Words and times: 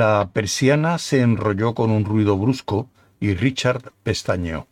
La 0.00 0.30
persiana 0.32 0.96
se 0.96 1.20
enrolló 1.20 1.74
con 1.74 1.90
un 1.90 2.06
ruido 2.06 2.38
brusco 2.38 2.88
y 3.20 3.34
Richard 3.34 3.92
pestañeó. 4.02 4.66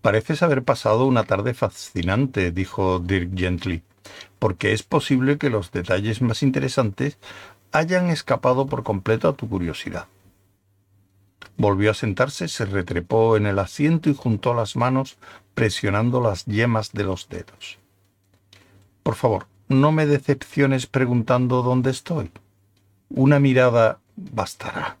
Pareces 0.00 0.42
haber 0.42 0.64
pasado 0.64 1.04
una 1.04 1.24
tarde 1.24 1.52
fascinante, 1.52 2.50
dijo 2.50 3.00
Dirk 3.00 3.36
Gently, 3.36 3.82
porque 4.38 4.72
es 4.72 4.82
posible 4.82 5.36
que 5.36 5.50
los 5.50 5.72
detalles 5.72 6.22
más 6.22 6.42
interesantes 6.42 7.18
hayan 7.70 8.08
escapado 8.08 8.66
por 8.66 8.82
completo 8.82 9.28
a 9.28 9.34
tu 9.34 9.46
curiosidad. 9.46 10.06
Volvió 11.58 11.90
a 11.90 11.94
sentarse, 11.94 12.48
se 12.48 12.64
retrepó 12.64 13.36
en 13.36 13.44
el 13.44 13.58
asiento 13.58 14.08
y 14.08 14.14
juntó 14.14 14.54
las 14.54 14.74
manos 14.74 15.18
presionando 15.52 16.22
las 16.22 16.46
yemas 16.46 16.92
de 16.94 17.04
los 17.04 17.28
dedos. 17.28 17.78
Por 19.02 19.16
favor, 19.16 19.48
no 19.68 19.92
me 19.92 20.06
decepciones 20.06 20.86
preguntando 20.86 21.62
dónde 21.62 21.90
estoy. 21.90 22.30
Una 23.10 23.38
mirada 23.38 24.00
bastará. 24.16 24.96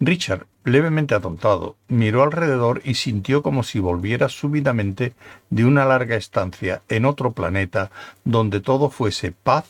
Richard, 0.00 0.46
levemente 0.64 1.14
atontado, 1.14 1.76
miró 1.88 2.22
alrededor 2.22 2.82
y 2.84 2.94
sintió 2.94 3.42
como 3.42 3.62
si 3.62 3.78
volviera 3.78 4.28
súbitamente 4.28 5.14
de 5.50 5.64
una 5.64 5.84
larga 5.84 6.16
estancia 6.16 6.82
en 6.88 7.04
otro 7.04 7.32
planeta 7.32 7.90
donde 8.24 8.60
todo 8.60 8.90
fuese 8.90 9.32
paz, 9.32 9.66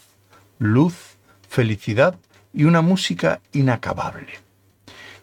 luz, 0.59 1.17
felicidad 1.49 2.17
y 2.53 2.65
una 2.65 2.81
música 2.81 3.41
inacabable. 3.53 4.29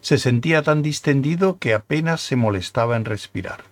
Se 0.00 0.18
sentía 0.18 0.62
tan 0.62 0.82
distendido 0.82 1.58
que 1.58 1.74
apenas 1.74 2.20
se 2.20 2.36
molestaba 2.36 2.96
en 2.96 3.04
respirar. 3.04 3.64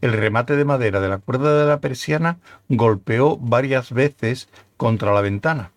El 0.00 0.12
remate 0.12 0.56
de 0.56 0.64
madera 0.64 1.00
de 1.00 1.08
la 1.08 1.18
cuerda 1.18 1.58
de 1.58 1.66
la 1.66 1.80
persiana 1.80 2.38
golpeó 2.68 3.36
varias 3.36 3.92
veces 3.92 4.48
contra 4.76 5.12
la 5.12 5.20
ventana, 5.20 5.72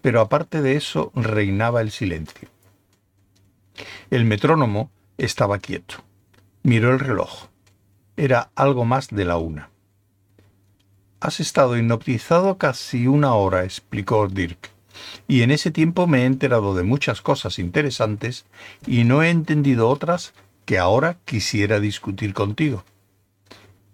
pero 0.00 0.20
aparte 0.20 0.62
de 0.62 0.76
eso 0.76 1.12
reinaba 1.14 1.80
el 1.80 1.90
silencio. 1.90 2.48
El 4.10 4.24
metrónomo 4.24 4.90
estaba 5.18 5.58
quieto. 5.58 5.96
Miró 6.62 6.92
el 6.92 6.98
reloj. 6.98 7.48
Era 8.16 8.50
algo 8.54 8.84
más 8.84 9.08
de 9.08 9.24
la 9.24 9.36
una. 9.36 9.70
Has 11.20 11.40
estado 11.40 11.76
hipnotizado 11.76 12.58
casi 12.58 13.06
una 13.06 13.34
hora, 13.34 13.64
explicó 13.64 14.28
Dirk, 14.28 14.70
y 15.26 15.42
en 15.42 15.50
ese 15.50 15.70
tiempo 15.70 16.06
me 16.06 16.22
he 16.22 16.24
enterado 16.26 16.74
de 16.74 16.84
muchas 16.84 17.20
cosas 17.22 17.58
interesantes 17.58 18.46
y 18.86 19.04
no 19.04 19.22
he 19.22 19.30
entendido 19.30 19.88
otras 19.88 20.32
que 20.64 20.78
ahora 20.78 21.16
quisiera 21.24 21.80
discutir 21.80 22.34
contigo. 22.34 22.84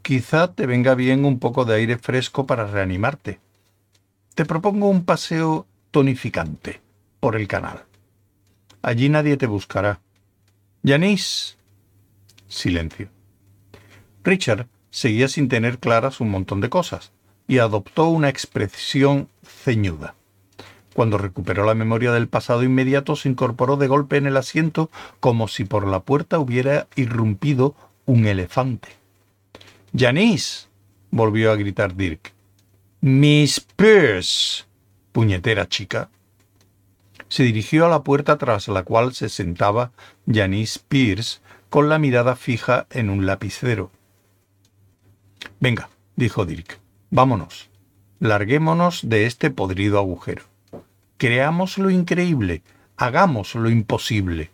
Quizá 0.02 0.52
te 0.52 0.66
venga 0.66 0.94
bien 0.94 1.24
un 1.24 1.38
poco 1.38 1.64
de 1.64 1.76
aire 1.76 1.98
fresco 1.98 2.46
para 2.46 2.66
reanimarte. 2.66 3.40
Te 4.34 4.44
propongo 4.44 4.88
un 4.88 5.04
paseo 5.04 5.66
tonificante 5.94 6.80
por 7.20 7.36
el 7.36 7.46
canal. 7.46 7.84
Allí 8.82 9.08
nadie 9.08 9.36
te 9.36 9.46
buscará. 9.46 10.00
Janice. 10.84 11.54
Silencio. 12.48 13.10
Richard 14.24 14.66
seguía 14.90 15.28
sin 15.28 15.48
tener 15.48 15.78
claras 15.78 16.18
un 16.18 16.30
montón 16.30 16.60
de 16.60 16.68
cosas 16.68 17.12
y 17.46 17.58
adoptó 17.58 18.08
una 18.08 18.28
expresión 18.28 19.28
ceñuda. 19.44 20.16
Cuando 20.94 21.16
recuperó 21.16 21.64
la 21.64 21.74
memoria 21.74 22.10
del 22.10 22.26
pasado 22.26 22.64
inmediato, 22.64 23.14
se 23.14 23.28
incorporó 23.28 23.76
de 23.76 23.86
golpe 23.86 24.16
en 24.16 24.26
el 24.26 24.36
asiento 24.36 24.90
como 25.20 25.46
si 25.46 25.64
por 25.64 25.86
la 25.86 26.00
puerta 26.00 26.40
hubiera 26.40 26.88
irrumpido 26.96 27.76
un 28.04 28.26
elefante. 28.26 28.88
Janice. 29.96 30.66
volvió 31.12 31.52
a 31.52 31.56
gritar 31.56 31.94
Dirk. 31.94 32.32
Miss 33.00 33.60
Pierce. 33.60 34.64
Puñetera 35.14 35.68
chica. 35.68 36.10
Se 37.28 37.44
dirigió 37.44 37.86
a 37.86 37.88
la 37.88 38.02
puerta 38.02 38.36
tras 38.36 38.66
la 38.66 38.82
cual 38.82 39.14
se 39.14 39.28
sentaba 39.28 39.92
Janice 40.26 40.80
Pierce 40.88 41.38
con 41.70 41.88
la 41.88 42.00
mirada 42.00 42.34
fija 42.34 42.88
en 42.90 43.10
un 43.10 43.24
lapicero. 43.24 43.92
Venga, 45.60 45.88
dijo 46.16 46.44
Dirk, 46.44 46.80
vámonos. 47.10 47.70
Larguémonos 48.18 49.08
de 49.08 49.26
este 49.26 49.52
podrido 49.52 50.00
agujero. 50.00 50.42
Creamos 51.16 51.78
lo 51.78 51.90
increíble, 51.90 52.62
hagamos 52.96 53.54
lo 53.54 53.70
imposible. 53.70 54.50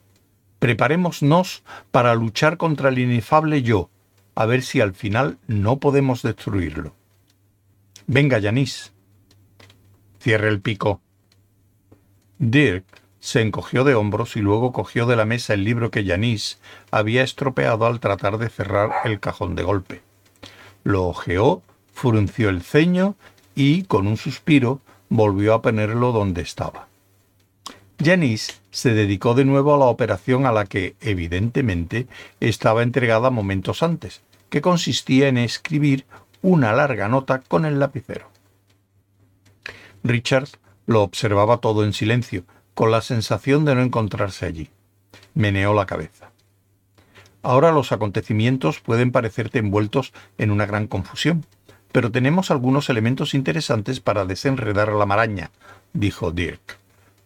Preparémonos 0.59 1.63
para 1.91 2.15
luchar 2.15 2.59
contra 2.59 2.91
el 2.91 2.99
inefable 2.99 3.63
yo, 3.63 3.89
a 4.35 4.45
ver 4.45 4.61
si 4.61 4.83
al 4.83 4.93
final 4.93 5.39
no 5.47 5.79
podemos 5.79 6.21
destruirlo. 6.21 6.95
Venga, 8.07 8.39
Yanis. 8.39 8.93
Cierre 10.21 10.49
el 10.49 10.61
pico. 10.61 11.01
Dirk 12.39 12.85
se 13.21 13.41
encogió 13.41 13.85
de 13.85 13.95
hombros 13.95 14.37
y 14.37 14.41
luego 14.41 14.71
cogió 14.71 15.07
de 15.07 15.17
la 15.17 15.25
mesa 15.25 15.55
el 15.55 15.65
libro 15.65 15.91
que 15.91 16.05
Yanis 16.05 16.59
había 16.91 17.23
estropeado 17.23 17.87
al 17.87 18.01
tratar 18.01 18.37
de 18.37 18.51
cerrar 18.51 18.91
el 19.05 19.19
cajón 19.19 19.55
de 19.55 19.63
golpe. 19.63 20.03
Lo 20.85 21.07
ojeó, 21.07 21.63
frunció 21.95 22.51
el 22.51 22.61
ceño 22.61 23.17
y, 23.55 23.85
con 23.85 24.07
un 24.07 24.19
suspiro, 24.19 24.83
volvió 25.09 25.55
a 25.55 25.63
ponerlo 25.63 26.13
donde 26.13 26.43
estaba. 26.43 26.89
Janice 27.99 28.55
se 28.71 28.93
dedicó 28.93 29.35
de 29.35 29.47
nuevo 29.47 29.75
a 29.75 29.79
la 29.79 29.87
operación 29.87 30.45
a 30.45 30.53
la 30.53 30.67
que, 30.67 30.97
evidentemente, 31.01 32.09
estaba 32.41 32.83
entregada 32.83 33.31
momentos 33.31 33.83
antes, 33.83 34.21
que 34.51 34.61
consistía 34.61 35.29
en 35.29 35.39
escribir 35.39 36.05
una 36.43 36.75
larga 36.75 37.09
nota 37.09 37.41
con 37.41 37.65
el 37.65 37.79
lapicero. 37.79 38.31
Richard 40.03 40.49
lo 40.87 41.03
observaba 41.03 41.59
todo 41.59 41.85
en 41.85 41.93
silencio, 41.93 42.45
con 42.75 42.91
la 42.91 43.03
sensación 43.03 43.65
de 43.65 43.75
no 43.75 43.83
encontrarse 43.83 44.47
allí. 44.47 44.71
Meneó 45.35 45.75
la 45.75 45.87
cabeza. 45.87 46.33
Ahora 47.43 47.73
los 47.73 47.93
acontecimientos 47.93 48.81
pueden 48.81 49.13
parecerte 49.13 49.59
envueltos 49.59 50.13
en 50.39 50.51
una 50.51 50.67
gran 50.67 50.87
confusión, 50.87 51.47
pero 51.93 52.11
tenemos 52.11 52.51
algunos 52.51 52.91
elementos 52.91 53.35
interesantes 53.35 54.01
para 54.01 54.25
desenredar 54.25 54.93
la 54.93 55.07
maraña, 55.07 55.51
dijo 55.93 56.31
Dirk 56.31 56.81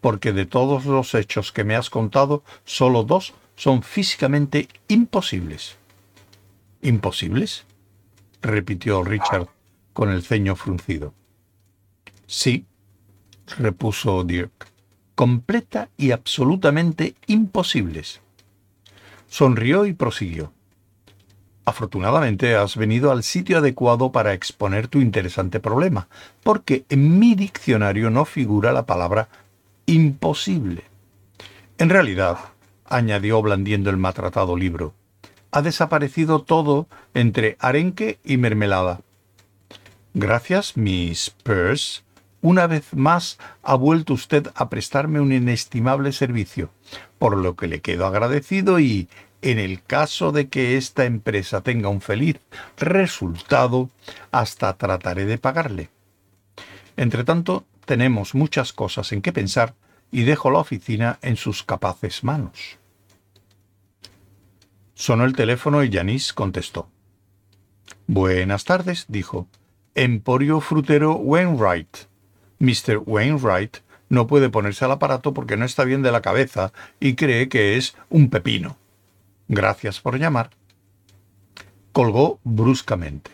porque 0.05 0.33
de 0.33 0.45
todos 0.45 0.85
los 0.85 1.15
hechos 1.15 1.51
que 1.51 1.63
me 1.63 1.75
has 1.75 1.89
contado, 1.89 2.43
solo 2.63 3.01
dos 3.01 3.33
son 3.55 3.81
físicamente 3.81 4.67
imposibles. 4.87 5.77
¿Imposibles? 6.83 7.65
repitió 8.39 9.03
Richard 9.03 9.47
con 9.93 10.11
el 10.11 10.21
ceño 10.21 10.55
fruncido. 10.55 11.15
Sí, 12.27 12.65
repuso 13.57 14.23
Dirk, 14.23 14.67
completa 15.15 15.89
y 15.97 16.11
absolutamente 16.11 17.15
imposibles. 17.27 18.21
Sonrió 19.27 19.85
y 19.85 19.93
prosiguió. 19.93 20.51
Afortunadamente 21.65 22.55
has 22.55 22.77
venido 22.77 23.11
al 23.11 23.23
sitio 23.23 23.57
adecuado 23.57 24.11
para 24.11 24.33
exponer 24.33 24.87
tu 24.87 25.01
interesante 25.01 25.59
problema, 25.59 26.07
porque 26.43 26.85
en 26.89 27.17
mi 27.17 27.33
diccionario 27.33 28.11
no 28.11 28.25
figura 28.25 28.71
la 28.71 28.85
palabra 28.85 29.29
imposible. 29.87 30.83
En 31.79 31.89
realidad, 31.89 32.37
añadió 32.85 33.41
blandiendo 33.41 33.89
el 33.89 33.97
maltratado 33.97 34.55
libro, 34.55 34.93
ha 35.51 35.61
desaparecido 35.61 36.43
todo 36.43 36.87
entre 37.13 37.57
arenque 37.59 38.19
y 38.23 38.37
mermelada. 38.37 39.01
Gracias, 40.13 40.77
Miss 40.77 41.29
Peirce. 41.43 42.04
Una 42.45 42.67
vez 42.67 42.93
más 42.93 43.39
ha 43.63 43.73
vuelto 43.73 44.13
usted 44.13 44.51
a 44.53 44.69
prestarme 44.69 45.19
un 45.19 45.33
inestimable 45.33 46.11
servicio, 46.11 46.69
por 47.17 47.35
lo 47.35 47.55
que 47.55 47.65
le 47.65 47.81
quedo 47.81 48.05
agradecido 48.05 48.79
y, 48.79 49.09
en 49.41 49.57
el 49.57 49.81
caso 49.81 50.31
de 50.31 50.47
que 50.47 50.77
esta 50.77 51.05
empresa 51.05 51.61
tenga 51.61 51.89
un 51.89 52.01
feliz 52.01 52.37
resultado, 52.77 53.89
hasta 54.31 54.77
trataré 54.77 55.25
de 55.25 55.39
pagarle. 55.39 55.89
Entretanto, 56.97 57.65
tenemos 57.83 58.35
muchas 58.35 58.73
cosas 58.73 59.11
en 59.11 59.23
que 59.23 59.33
pensar 59.33 59.73
y 60.11 60.21
dejo 60.21 60.51
la 60.51 60.59
oficina 60.59 61.17
en 61.23 61.37
sus 61.37 61.63
capaces 61.63 62.23
manos. 62.23 62.77
Sonó 64.93 65.25
el 65.25 65.35
teléfono 65.35 65.83
y 65.83 65.89
Yanis 65.89 66.31
contestó. 66.31 66.89
Buenas 68.05 68.65
tardes, 68.65 69.05
dijo. 69.07 69.47
Emporio 69.95 70.61
Frutero 70.61 71.15
Wainwright. 71.15 72.13
Mr. 72.65 73.01
Wainwright 73.05 73.77
no 74.09 74.27
puede 74.27 74.49
ponerse 74.49 74.85
al 74.85 74.91
aparato 74.91 75.33
porque 75.33 75.57
no 75.57 75.65
está 75.65 75.83
bien 75.83 76.01
de 76.01 76.11
la 76.11 76.21
cabeza 76.21 76.73
y 76.99 77.15
cree 77.15 77.49
que 77.49 77.77
es 77.77 77.95
un 78.09 78.29
pepino. 78.29 78.77
Gracias 79.47 79.99
por 80.01 80.17
llamar. 80.17 80.49
Colgó 81.91 82.39
bruscamente. 82.43 83.31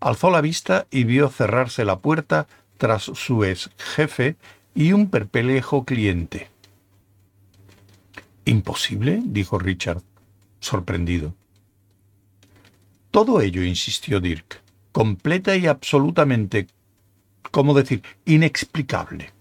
Alzó 0.00 0.30
la 0.30 0.40
vista 0.40 0.86
y 0.90 1.04
vio 1.04 1.28
cerrarse 1.28 1.84
la 1.84 1.98
puerta 1.98 2.46
tras 2.78 3.02
su 3.02 3.44
ex 3.44 3.70
jefe 3.76 4.36
y 4.74 4.92
un 4.92 5.10
perplejo 5.10 5.84
cliente. 5.84 6.48
¿Imposible? 8.44 9.22
dijo 9.24 9.58
Richard, 9.58 10.02
sorprendido. 10.60 11.34
Todo 13.10 13.40
ello, 13.40 13.62
insistió 13.62 14.20
Dirk, 14.20 14.60
completa 14.92 15.56
y 15.56 15.66
absolutamente, 15.66 16.66
¿cómo 17.50 17.74
decir?, 17.74 18.02
inexplicable. 18.24 19.32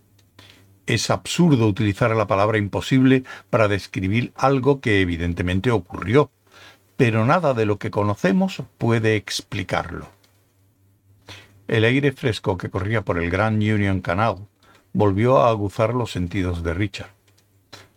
Es 0.85 1.09
absurdo 1.09 1.67
utilizar 1.67 2.13
la 2.15 2.27
palabra 2.27 2.57
imposible 2.57 3.23
para 3.49 3.67
describir 3.67 4.33
algo 4.35 4.81
que 4.81 5.01
evidentemente 5.01 5.71
ocurrió, 5.71 6.29
pero 6.97 7.25
nada 7.25 7.53
de 7.53 7.65
lo 7.65 7.77
que 7.77 7.91
conocemos 7.91 8.61
puede 8.77 9.15
explicarlo. 9.15 10.09
El 11.67 11.85
aire 11.85 12.11
fresco 12.11 12.57
que 12.57 12.69
corría 12.69 13.03
por 13.03 13.17
el 13.17 13.29
Grand 13.29 13.57
Union 13.57 14.01
Canal 14.01 14.47
volvió 14.91 15.37
a 15.39 15.49
aguzar 15.49 15.93
los 15.93 16.11
sentidos 16.11 16.63
de 16.63 16.73
Richard. 16.73 17.12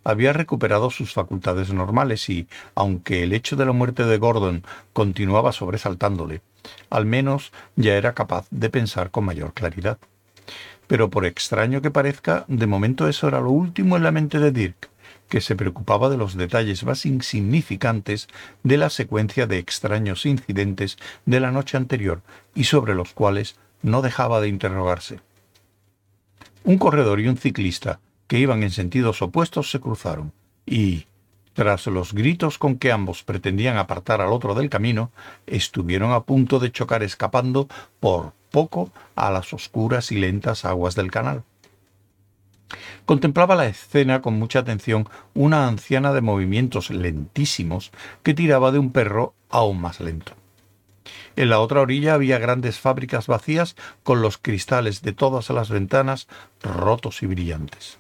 Había 0.07 0.33
recuperado 0.33 0.91
sus 0.91 1.13
facultades 1.13 1.73
normales 1.73 2.31
y, 2.31 2.47
aunque 2.77 3.25
el 3.25 3.33
hecho 3.33 3.57
de 3.57 3.67
la 3.67 3.73
muerte 3.73 4.05
de 4.05 4.19
Gordon 4.19 4.63
continuaba 4.93 5.51
sobresaltándole, 5.51 6.43
al 6.91 7.07
menos 7.07 7.51
ya 7.75 7.95
era 7.95 8.15
capaz 8.15 8.47
de 8.53 8.71
pensar 8.71 9.11
con 9.11 9.25
mayor 9.25 9.53
claridad. 9.53 9.99
Pero 10.87 11.11
por 11.11 11.27
extraño 11.27 11.83
que 11.83 11.91
parezca, 11.91 12.45
de 12.47 12.69
momento 12.69 13.09
eso 13.09 13.27
era 13.27 13.41
lo 13.41 13.51
último 13.51 13.97
en 13.97 14.05
la 14.05 14.13
mente 14.13 14.39
de 14.39 14.53
Dirk, 14.53 14.91
que 15.29 15.41
se 15.41 15.57
preocupaba 15.57 16.09
de 16.09 16.19
los 16.19 16.37
detalles 16.37 16.85
más 16.85 17.05
insignificantes 17.05 18.29
de 18.63 18.77
la 18.77 18.91
secuencia 18.91 19.49
de 19.49 19.59
extraños 19.59 20.25
incidentes 20.25 20.99
de 21.25 21.41
la 21.41 21.51
noche 21.51 21.77
anterior 21.77 22.23
y 22.55 22.63
sobre 22.63 22.95
los 22.95 23.13
cuales 23.13 23.57
no 23.83 24.03
dejaba 24.03 24.41
de 24.41 24.47
interrogarse. 24.47 25.19
Un 26.63 26.79
corredor 26.79 27.19
y 27.19 27.27
un 27.27 27.37
ciclista 27.37 27.99
que 28.27 28.39
iban 28.39 28.63
en 28.63 28.71
sentidos 28.71 29.23
opuestos 29.23 29.71
se 29.71 29.81
cruzaron 29.81 30.33
y, 30.65 31.07
tras 31.53 31.87
los 31.87 32.13
gritos 32.13 32.59
con 32.59 32.77
que 32.77 32.93
ambos 32.93 33.23
pretendían 33.23 33.79
apartar 33.79 34.21
al 34.21 34.33
otro 34.33 34.55
del 34.55 34.69
camino, 34.69 35.11
estuvieron 35.47 36.13
a 36.13 36.25
punto 36.25 36.59
de 36.59 36.71
chocar 36.71 37.03
escapando 37.03 37.69
por 38.01 38.33
poco 38.51 38.91
a 39.15 39.31
las 39.31 39.53
oscuras 39.53 40.13
y 40.13 40.17
lentas 40.17 40.65
aguas 40.65 40.95
del 40.95 41.11
canal. 41.11 41.45
Contemplaba 43.05 43.55
la 43.55 43.67
escena 43.67 44.21
con 44.21 44.39
mucha 44.39 44.59
atención 44.59 45.09
una 45.35 45.69
anciana 45.69 46.13
de 46.13 46.21
movimientos 46.21 46.91
lentísimos 46.91 47.93
que 48.23 48.35
tiraba 48.35 48.73
de 48.73 48.79
un 48.79 48.91
perro 48.91 49.35
aún 49.49 49.81
más 49.81 50.01
lento. 50.01 50.33
En 51.37 51.51
la 51.51 51.61
otra 51.61 51.81
orilla 51.81 52.15
había 52.15 52.39
grandes 52.39 52.81
fábricas 52.81 53.29
vacías 53.29 53.77
con 54.03 54.23
los 54.23 54.39
cristales 54.39 55.03
de 55.03 55.13
todas 55.13 55.51
las 55.51 55.71
ventanas 55.71 56.27
rotos 56.63 57.23
y 57.23 57.27
brillantes. 57.27 57.99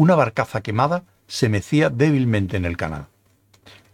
Una 0.00 0.14
barcaza 0.14 0.62
quemada 0.62 1.04
se 1.26 1.50
mecía 1.50 1.90
débilmente 1.90 2.56
en 2.56 2.64
el 2.64 2.78
canal. 2.78 3.08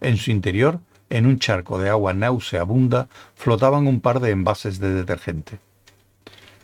En 0.01 0.19
su 0.19 0.31
interior, 0.31 0.79
en 1.11 1.27
un 1.27 1.41
charco 1.41 1.81
de 1.81 1.89
agua 1.89 2.15
nauseabunda, 2.15 3.09
flotaban 3.35 3.89
un 3.89 4.01
par 4.01 4.21
de 4.21 4.31
envases 4.31 4.79
de 4.79 4.95
detergente. 4.95 5.59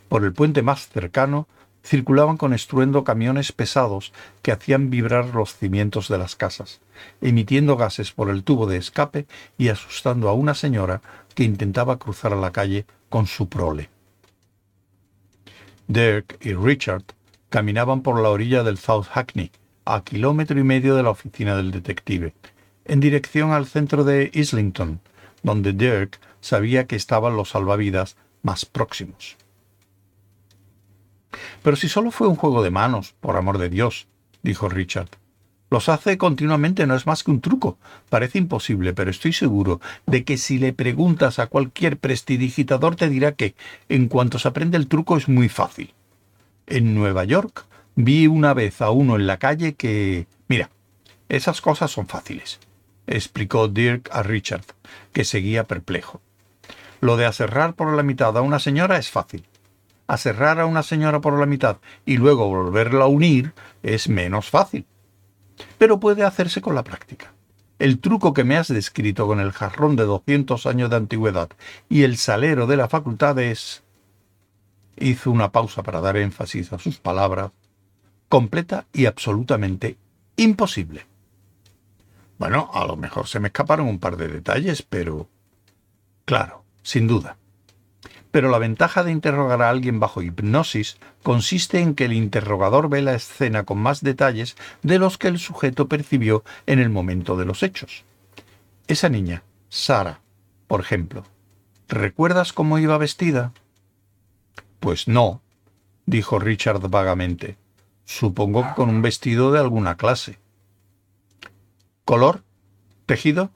Por 0.07 0.23
el 0.23 0.31
puente 0.31 0.61
más 0.61 0.87
cercano 0.87 1.49
circulaban 1.83 2.37
con 2.37 2.53
estruendo 2.53 3.03
camiones 3.03 3.51
pesados 3.51 4.13
que 4.41 4.53
hacían 4.53 4.89
vibrar 4.89 5.35
los 5.35 5.57
cimientos 5.57 6.07
de 6.07 6.19
las 6.19 6.37
casas, 6.37 6.79
emitiendo 7.19 7.75
gases 7.75 8.13
por 8.13 8.29
el 8.29 8.45
tubo 8.45 8.65
de 8.65 8.77
escape 8.77 9.27
y 9.57 9.67
asustando 9.67 10.29
a 10.29 10.33
una 10.33 10.53
señora 10.53 11.01
que 11.35 11.43
intentaba 11.43 11.99
cruzar 11.99 12.31
a 12.31 12.37
la 12.37 12.51
calle 12.51 12.85
con 13.09 13.27
su 13.27 13.49
prole. 13.49 13.89
Dirk 15.89 16.37
y 16.39 16.53
Richard 16.53 17.03
caminaban 17.53 18.01
por 18.01 18.19
la 18.19 18.31
orilla 18.31 18.63
del 18.63 18.79
South 18.79 19.05
Hackney, 19.11 19.51
a 19.85 20.03
kilómetro 20.03 20.59
y 20.59 20.63
medio 20.63 20.95
de 20.95 21.03
la 21.03 21.11
oficina 21.11 21.55
del 21.55 21.69
detective, 21.69 22.33
en 22.83 22.99
dirección 22.99 23.51
al 23.51 23.67
centro 23.67 24.03
de 24.03 24.31
Islington, 24.33 24.99
donde 25.43 25.71
Dirk 25.71 26.19
sabía 26.41 26.87
que 26.87 26.95
estaban 26.95 27.35
los 27.35 27.49
salvavidas 27.49 28.17
más 28.41 28.65
próximos. 28.65 29.37
Pero 31.61 31.75
si 31.75 31.89
solo 31.89 32.09
fue 32.09 32.27
un 32.27 32.37
juego 32.37 32.63
de 32.63 32.71
manos, 32.71 33.13
por 33.19 33.37
amor 33.37 33.59
de 33.59 33.69
Dios, 33.69 34.07
dijo 34.41 34.67
Richard. 34.67 35.09
Los 35.69 35.89
hace 35.89 36.17
continuamente, 36.17 36.87
no 36.87 36.95
es 36.95 37.05
más 37.05 37.23
que 37.23 37.29
un 37.29 37.39
truco. 37.39 37.77
Parece 38.09 38.39
imposible, 38.39 38.93
pero 38.93 39.11
estoy 39.11 39.31
seguro 39.31 39.79
de 40.07 40.23
que 40.23 40.39
si 40.39 40.57
le 40.57 40.73
preguntas 40.73 41.37
a 41.37 41.45
cualquier 41.45 41.97
prestidigitador 41.97 42.95
te 42.95 43.09
dirá 43.09 43.33
que, 43.33 43.53
en 43.89 44.07
cuanto 44.07 44.39
se 44.39 44.47
aprende 44.47 44.75
el 44.75 44.87
truco, 44.87 45.17
es 45.17 45.29
muy 45.29 45.49
fácil. 45.49 45.93
En 46.67 46.95
Nueva 46.95 47.23
York 47.23 47.65
vi 47.95 48.27
una 48.27 48.53
vez 48.53 48.81
a 48.81 48.91
uno 48.91 49.15
en 49.15 49.27
la 49.27 49.37
calle 49.37 49.75
que... 49.75 50.27
Mira, 50.47 50.69
esas 51.29 51.61
cosas 51.61 51.91
son 51.91 52.07
fáciles, 52.07 52.59
explicó 53.07 53.67
Dirk 53.67 54.09
a 54.11 54.23
Richard, 54.23 54.65
que 55.11 55.25
seguía 55.25 55.65
perplejo. 55.65 56.21
Lo 57.01 57.17
de 57.17 57.25
aserrar 57.25 57.73
por 57.73 57.93
la 57.93 58.03
mitad 58.03 58.37
a 58.37 58.41
una 58.41 58.59
señora 58.59 58.97
es 58.97 59.09
fácil 59.09 59.45
aserrar 60.07 60.59
a 60.59 60.65
una 60.65 60.83
señora 60.83 61.21
por 61.21 61.39
la 61.39 61.45
mitad 61.45 61.77
y 62.05 62.17
luego 62.17 62.47
volverla 62.47 63.05
a 63.05 63.07
unir 63.07 63.53
es 63.81 64.09
menos 64.09 64.49
fácil. 64.49 64.85
Pero 65.77 65.99
puede 65.99 66.23
hacerse 66.23 66.61
con 66.61 66.75
la 66.75 66.83
práctica. 66.83 67.33
El 67.79 67.99
truco 67.99 68.33
que 68.33 68.43
me 68.43 68.57
has 68.57 68.67
descrito 68.67 69.27
con 69.27 69.39
el 69.39 69.51
jarrón 69.51 69.95
de 69.95 70.05
200 70.05 70.65
años 70.65 70.89
de 70.89 70.95
antigüedad 70.95 71.49
y 71.89 72.03
el 72.03 72.17
salero 72.17 72.67
de 72.67 72.77
la 72.77 72.87
facultad 72.87 73.37
es... 73.39 73.82
Hizo 74.97 75.31
una 75.31 75.51
pausa 75.51 75.83
para 75.83 76.01
dar 76.01 76.17
énfasis 76.17 76.73
a 76.73 76.79
sus 76.79 76.97
palabras. 76.97 77.51
Completa 78.29 78.85
y 78.93 79.05
absolutamente 79.05 79.97
imposible. 80.37 81.05
Bueno, 82.37 82.69
a 82.73 82.85
lo 82.85 82.95
mejor 82.95 83.27
se 83.27 83.39
me 83.39 83.47
escaparon 83.47 83.87
un 83.87 83.99
par 83.99 84.17
de 84.17 84.27
detalles, 84.27 84.81
pero... 84.81 85.29
Claro, 86.25 86.63
sin 86.81 87.07
duda 87.07 87.37
pero 88.33 88.49
la 88.49 88.57
ventaja 88.57 89.03
de 89.03 89.11
interrogar 89.11 89.61
a 89.61 89.69
alguien 89.69 89.99
bajo 89.99 90.23
hipnosis 90.23 90.97
consiste 91.21 91.81
en 91.81 91.93
que 91.93 92.05
el 92.05 92.13
interrogador 92.13 92.89
ve 92.89 93.03
la 93.03 93.13
escena 93.13 93.63
con 93.63 93.77
más 93.77 94.01
detalles 94.01 94.55
de 94.81 94.97
los 94.97 95.19
que 95.19 95.27
el 95.27 95.37
sujeto 95.37 95.87
percibió 95.87 96.43
en 96.65 96.79
el 96.79 96.89
momento 96.89 97.37
de 97.37 97.45
los 97.45 97.61
hechos. 97.61 98.05
Esa 98.87 99.07
niña, 99.07 99.43
Sara, 99.69 100.21
por 100.65 100.81
ejemplo, 100.81 101.23
¿recuerdas 101.87 102.53
cómo 102.53 102.79
iba 102.79 102.97
vestida? 102.97 103.53
Pues 104.83 105.07
no, 105.07 105.41
dijo 106.05 106.37
Richard 106.37 106.81
vagamente. 106.89 107.57
Supongo 108.05 108.63
que 108.63 108.73
con 108.75 108.89
un 108.89 109.01
vestido 109.01 109.51
de 109.51 109.59
alguna 109.59 109.95
clase. 109.95 110.37
¿Color? 112.05 112.43
¿Tejido? 113.05 113.49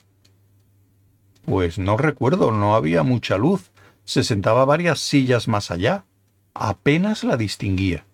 Pues 1.45 1.77
no 1.77 1.97
recuerdo, 1.97 2.51
no 2.51 2.75
había 2.75 3.03
mucha 3.03 3.37
luz 3.37 3.69
se 4.07 4.23
sentaba 4.23 4.63
varias 4.63 5.01
sillas 5.01 5.49
más 5.49 5.69
allá. 5.69 6.05
Apenas 6.53 7.25
la 7.25 7.35
distinguía. 7.35 8.05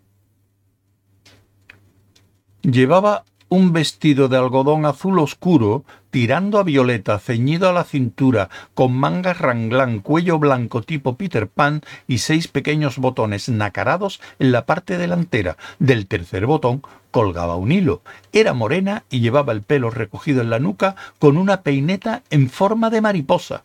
Llevaba 2.63 3.25
un 3.53 3.71
vestido 3.71 4.29
de 4.29 4.37
algodón 4.37 4.83
azul 4.87 5.19
oscuro, 5.19 5.85
tirando 6.09 6.57
a 6.57 6.63
violeta, 6.63 7.19
ceñido 7.19 7.69
a 7.69 7.71
la 7.71 7.83
cintura, 7.83 8.49
con 8.73 8.93
mangas 8.93 9.37
ranglán, 9.37 9.99
cuello 9.99 10.39
blanco 10.39 10.81
tipo 10.81 11.17
Peter 11.17 11.47
Pan 11.47 11.81
y 12.07 12.17
seis 12.17 12.47
pequeños 12.47 12.97
botones 12.97 13.49
nacarados 13.49 14.19
en 14.39 14.51
la 14.51 14.65
parte 14.65 14.97
delantera. 14.97 15.55
Del 15.77 16.07
tercer 16.07 16.47
botón 16.47 16.81
colgaba 17.11 17.55
un 17.55 17.71
hilo. 17.71 18.01
Era 18.31 18.53
morena 18.53 19.03
y 19.11 19.19
llevaba 19.19 19.53
el 19.53 19.61
pelo 19.61 19.91
recogido 19.91 20.41
en 20.41 20.49
la 20.49 20.57
nuca 20.57 20.95
con 21.19 21.37
una 21.37 21.61
peineta 21.61 22.23
en 22.31 22.49
forma 22.49 22.89
de 22.89 23.01
mariposa. 23.01 23.61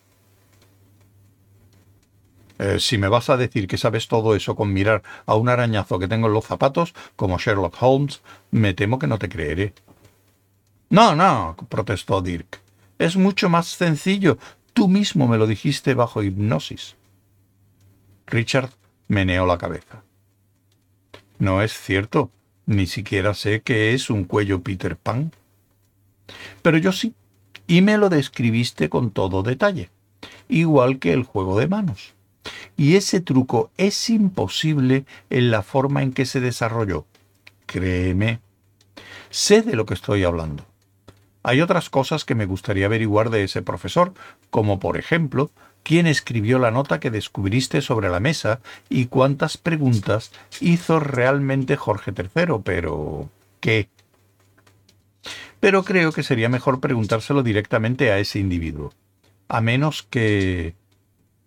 Eh, 2.58 2.78
si 2.80 2.98
me 2.98 3.08
vas 3.08 3.30
a 3.30 3.36
decir 3.36 3.68
que 3.68 3.78
sabes 3.78 4.08
todo 4.08 4.34
eso 4.34 4.56
con 4.56 4.72
mirar 4.72 5.02
a 5.26 5.34
un 5.36 5.48
arañazo 5.48 5.98
que 5.98 6.08
tengo 6.08 6.26
en 6.26 6.34
los 6.34 6.44
zapatos, 6.44 6.94
como 7.16 7.38
Sherlock 7.38 7.76
Holmes, 7.80 8.20
me 8.50 8.74
temo 8.74 8.98
que 8.98 9.06
no 9.06 9.18
te 9.18 9.28
creeré. 9.28 9.74
No, 10.90 11.14
no, 11.14 11.56
protestó 11.68 12.20
Dirk. 12.20 12.60
Es 12.98 13.16
mucho 13.16 13.48
más 13.48 13.66
sencillo. 13.68 14.38
Tú 14.72 14.88
mismo 14.88 15.28
me 15.28 15.38
lo 15.38 15.46
dijiste 15.46 15.94
bajo 15.94 16.22
hipnosis. 16.22 16.96
Richard 18.26 18.70
meneó 19.06 19.46
la 19.46 19.58
cabeza. 19.58 20.02
No 21.38 21.62
es 21.62 21.72
cierto. 21.72 22.30
Ni 22.66 22.86
siquiera 22.86 23.32
sé 23.32 23.62
qué 23.62 23.94
es 23.94 24.10
un 24.10 24.24
cuello 24.24 24.60
Peter 24.62 24.96
Pan. 24.96 25.32
Pero 26.60 26.76
yo 26.76 26.92
sí, 26.92 27.14
y 27.66 27.80
me 27.80 27.96
lo 27.96 28.10
describiste 28.10 28.90
con 28.90 29.10
todo 29.10 29.42
detalle, 29.42 29.88
igual 30.48 30.98
que 30.98 31.14
el 31.14 31.22
juego 31.22 31.58
de 31.58 31.66
manos. 31.66 32.14
Y 32.78 32.94
ese 32.94 33.20
truco 33.20 33.72
es 33.76 34.08
imposible 34.08 35.04
en 35.30 35.50
la 35.50 35.62
forma 35.62 36.04
en 36.04 36.12
que 36.12 36.24
se 36.24 36.40
desarrolló. 36.40 37.06
Créeme. 37.66 38.38
Sé 39.30 39.62
de 39.62 39.74
lo 39.74 39.84
que 39.84 39.94
estoy 39.94 40.22
hablando. 40.22 40.64
Hay 41.42 41.60
otras 41.60 41.90
cosas 41.90 42.24
que 42.24 42.36
me 42.36 42.46
gustaría 42.46 42.86
averiguar 42.86 43.30
de 43.30 43.42
ese 43.42 43.62
profesor, 43.62 44.14
como 44.50 44.78
por 44.78 44.96
ejemplo, 44.96 45.50
quién 45.82 46.06
escribió 46.06 46.60
la 46.60 46.70
nota 46.70 47.00
que 47.00 47.10
descubriste 47.10 47.82
sobre 47.82 48.10
la 48.10 48.20
mesa 48.20 48.60
y 48.88 49.06
cuántas 49.06 49.56
preguntas 49.56 50.30
hizo 50.60 51.00
realmente 51.00 51.74
Jorge 51.74 52.12
III, 52.16 52.60
pero... 52.62 53.28
¿qué? 53.58 53.88
Pero 55.58 55.82
creo 55.82 56.12
que 56.12 56.22
sería 56.22 56.48
mejor 56.48 56.78
preguntárselo 56.78 57.42
directamente 57.42 58.12
a 58.12 58.20
ese 58.20 58.38
individuo. 58.38 58.92
A 59.48 59.60
menos 59.60 60.04
que 60.04 60.76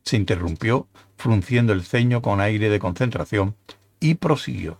se 0.03 0.17
interrumpió, 0.17 0.87
frunciendo 1.17 1.73
el 1.73 1.83
ceño 1.83 2.21
con 2.21 2.41
aire 2.41 2.69
de 2.69 2.79
concentración, 2.79 3.55
y 3.99 4.15
prosiguió. 4.15 4.79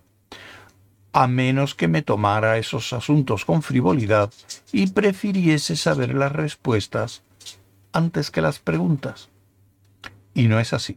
a 1.12 1.26
menos 1.26 1.74
que 1.74 1.88
me 1.88 2.02
tomara 2.02 2.56
esos 2.56 2.92
asuntos 2.92 3.44
con 3.44 3.62
frivolidad 3.62 4.32
y 4.72 4.86
prefiriese 4.88 5.76
saber 5.76 6.14
las 6.14 6.32
respuestas 6.32 7.22
antes 7.92 8.30
que 8.30 8.40
las 8.40 8.58
preguntas. 8.58 9.28
Y 10.34 10.48
no 10.48 10.58
es 10.58 10.72
así. 10.72 10.96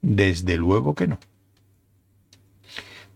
Desde 0.00 0.56
luego 0.56 0.94
que 0.94 1.08
no. 1.08 1.18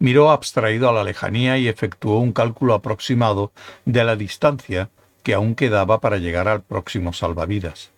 Miró 0.01 0.33
abstraído 0.33 0.89
a 0.89 0.93
la 0.93 1.05
lejanía 1.05 1.59
y 1.59 1.69
efectuó 1.69 2.19
un 2.19 2.33
cálculo 2.33 2.75
aproximado 2.75 3.53
de 3.85 4.03
la 4.03 4.17
distancia 4.17 4.91
que 5.23 5.35
aún 5.35 5.55
quedaba 5.55 6.01
para 6.01 6.19
llegar 6.19 6.49
al 6.49 6.63
próximo 6.63 7.13
salvavidas. 7.13 7.93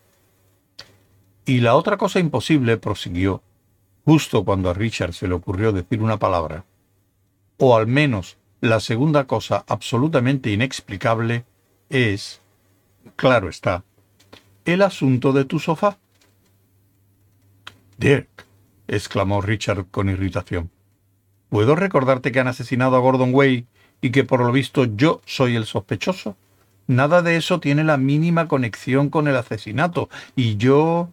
Y 1.46 1.60
la 1.60 1.74
otra 1.74 1.96
cosa 1.96 2.20
imposible, 2.20 2.78
prosiguió, 2.78 3.42
justo 4.04 4.44
cuando 4.44 4.70
a 4.70 4.74
Richard 4.74 5.12
se 5.12 5.28
le 5.28 5.34
ocurrió 5.34 5.72
decir 5.72 6.02
una 6.02 6.18
palabra, 6.18 6.64
o 7.58 7.76
al 7.76 7.86
menos 7.86 8.38
la 8.60 8.80
segunda 8.80 9.26
cosa 9.26 9.64
absolutamente 9.68 10.50
inexplicable, 10.50 11.44
es, 11.90 12.40
claro 13.16 13.48
está, 13.48 13.84
el 14.64 14.80
asunto 14.80 15.32
de 15.32 15.44
tu 15.44 15.58
sofá. 15.58 15.98
Dirk, 17.98 18.46
exclamó 18.88 19.42
Richard 19.42 19.86
con 19.90 20.08
irritación. 20.08 20.70
¿Puedo 21.50 21.76
recordarte 21.76 22.32
que 22.32 22.40
han 22.40 22.48
asesinado 22.48 22.96
a 22.96 23.00
Gordon 23.00 23.34
Way 23.34 23.66
y 24.00 24.10
que 24.10 24.24
por 24.24 24.40
lo 24.40 24.50
visto 24.50 24.86
yo 24.86 25.20
soy 25.26 25.56
el 25.56 25.66
sospechoso? 25.66 26.36
Nada 26.86 27.22
de 27.22 27.36
eso 27.36 27.60
tiene 27.60 27.84
la 27.84 27.96
mínima 27.96 28.48
conexión 28.48 29.10
con 29.10 29.28
el 29.28 29.36
asesinato, 29.36 30.08
y 30.36 30.56
yo... 30.56 31.10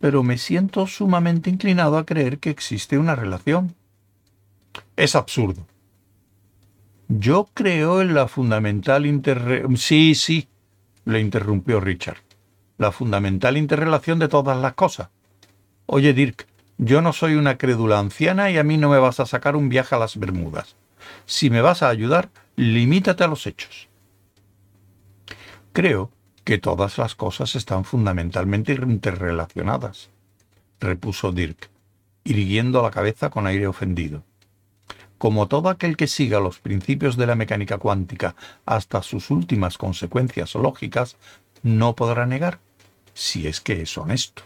Pero 0.00 0.22
me 0.22 0.38
siento 0.38 0.86
sumamente 0.86 1.50
inclinado 1.50 1.98
a 1.98 2.06
creer 2.06 2.38
que 2.38 2.50
existe 2.50 2.98
una 2.98 3.14
relación. 3.14 3.74
Es 4.96 5.14
absurdo. 5.14 5.66
Yo 7.08 7.48
creo 7.54 8.00
en 8.00 8.14
la 8.14 8.28
fundamental 8.28 9.04
inter... 9.04 9.66
Sí, 9.76 10.14
sí, 10.14 10.48
le 11.04 11.20
interrumpió 11.20 11.80
Richard. 11.80 12.18
La 12.78 12.92
fundamental 12.92 13.56
interrelación 13.56 14.18
de 14.18 14.28
todas 14.28 14.56
las 14.56 14.74
cosas. 14.74 15.08
Oye, 15.86 16.14
Dirk, 16.14 16.46
yo 16.78 17.02
no 17.02 17.12
soy 17.12 17.34
una 17.34 17.58
crédula 17.58 17.98
anciana 17.98 18.50
y 18.50 18.56
a 18.56 18.64
mí 18.64 18.78
no 18.78 18.88
me 18.88 18.98
vas 18.98 19.20
a 19.20 19.26
sacar 19.26 19.54
un 19.54 19.68
viaje 19.68 19.94
a 19.94 19.98
las 19.98 20.16
Bermudas. 20.16 20.76
Si 21.26 21.50
me 21.50 21.60
vas 21.60 21.82
a 21.82 21.88
ayudar, 21.88 22.30
limítate 22.56 23.24
a 23.24 23.28
los 23.28 23.46
hechos. 23.46 23.88
Creo 25.72 26.10
que 26.50 26.58
todas 26.58 26.98
las 26.98 27.14
cosas 27.14 27.54
están 27.54 27.84
fundamentalmente 27.84 28.72
interrelacionadas, 28.72 30.10
repuso 30.80 31.30
Dirk, 31.30 31.70
irguiendo 32.24 32.82
la 32.82 32.90
cabeza 32.90 33.30
con 33.30 33.46
aire 33.46 33.68
ofendido. 33.68 34.24
Como 35.16 35.46
todo 35.46 35.68
aquel 35.68 35.96
que 35.96 36.08
siga 36.08 36.40
los 36.40 36.58
principios 36.58 37.16
de 37.16 37.28
la 37.28 37.36
mecánica 37.36 37.78
cuántica 37.78 38.34
hasta 38.66 39.00
sus 39.04 39.30
últimas 39.30 39.78
consecuencias 39.78 40.56
lógicas, 40.56 41.16
no 41.62 41.94
podrá 41.94 42.26
negar, 42.26 42.58
si 43.14 43.46
es 43.46 43.60
que 43.60 43.82
es 43.82 43.96
honesto. 43.96 44.42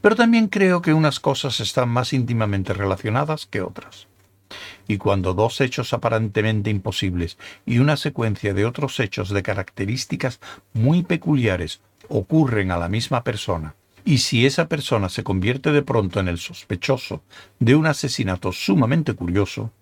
Pero 0.00 0.14
también 0.14 0.46
creo 0.46 0.82
que 0.82 0.94
unas 0.94 1.18
cosas 1.18 1.58
están 1.58 1.88
más 1.88 2.12
íntimamente 2.12 2.74
relacionadas 2.74 3.46
que 3.46 3.60
otras 3.60 4.06
y 4.88 4.98
cuando 4.98 5.34
dos 5.34 5.60
hechos 5.60 5.92
aparentemente 5.92 6.70
imposibles 6.70 7.38
y 7.64 7.78
una 7.78 7.96
secuencia 7.96 8.54
de 8.54 8.64
otros 8.64 9.00
hechos 9.00 9.30
de 9.30 9.42
características 9.42 10.40
muy 10.72 11.02
peculiares 11.02 11.80
ocurren 12.08 12.70
a 12.70 12.78
la 12.78 12.88
misma 12.88 13.24
persona, 13.24 13.74
y 14.04 14.18
si 14.18 14.46
esa 14.46 14.68
persona 14.68 15.08
se 15.08 15.24
convierte 15.24 15.72
de 15.72 15.82
pronto 15.82 16.20
en 16.20 16.28
el 16.28 16.38
sospechoso 16.38 17.22
de 17.58 17.74
un 17.74 17.86
asesinato 17.86 18.52
sumamente 18.52 19.14
curioso, 19.14 19.72